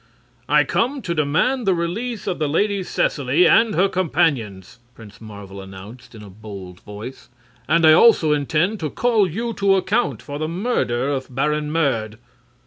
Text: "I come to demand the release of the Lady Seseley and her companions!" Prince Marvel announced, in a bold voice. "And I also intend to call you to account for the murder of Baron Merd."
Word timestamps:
"I 0.49 0.63
come 0.63 1.03
to 1.03 1.13
demand 1.13 1.67
the 1.67 1.75
release 1.75 2.25
of 2.25 2.39
the 2.39 2.49
Lady 2.49 2.81
Seseley 2.81 3.47
and 3.47 3.75
her 3.75 3.87
companions!" 3.87 4.79
Prince 4.95 5.21
Marvel 5.21 5.61
announced, 5.61 6.15
in 6.15 6.23
a 6.23 6.29
bold 6.31 6.79
voice. 6.79 7.29
"And 7.67 7.85
I 7.85 7.93
also 7.93 8.33
intend 8.33 8.79
to 8.79 8.89
call 8.89 9.29
you 9.29 9.53
to 9.53 9.75
account 9.75 10.23
for 10.23 10.39
the 10.39 10.47
murder 10.47 11.07
of 11.11 11.27
Baron 11.35 11.69
Merd." 11.71 12.17